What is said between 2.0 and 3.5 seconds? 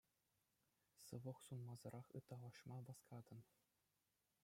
ыталашма васкатӑн.